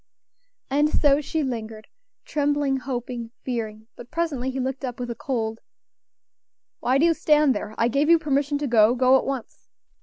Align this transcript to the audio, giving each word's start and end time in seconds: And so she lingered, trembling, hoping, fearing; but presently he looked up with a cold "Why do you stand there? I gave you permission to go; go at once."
And 0.71 0.89
so 0.89 1.21
she 1.21 1.43
lingered, 1.43 1.87
trembling, 2.25 2.77
hoping, 2.77 3.29
fearing; 3.43 3.85
but 3.95 4.09
presently 4.09 4.49
he 4.49 4.59
looked 4.59 4.83
up 4.83 4.99
with 4.99 5.11
a 5.11 5.15
cold 5.15 5.59
"Why 6.79 6.97
do 6.97 7.05
you 7.05 7.13
stand 7.13 7.53
there? 7.53 7.75
I 7.77 7.87
gave 7.87 8.09
you 8.09 8.17
permission 8.17 8.57
to 8.57 8.67
go; 8.67 8.95
go 8.95 9.15
at 9.15 9.25
once." 9.25 9.69